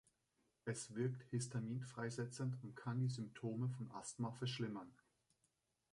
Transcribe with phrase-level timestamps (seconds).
[0.65, 4.91] Es wirkt histaminfreisetzend und kann die Symptome von Asthma verschlimmern.